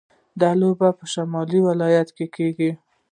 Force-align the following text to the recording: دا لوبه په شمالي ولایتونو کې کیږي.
دا 0.41 0.49
لوبه 0.61 0.89
په 0.97 1.05
شمالي 1.13 1.59
ولایتونو 1.67 2.07
کې 2.17 2.25
کیږي. 2.35 2.71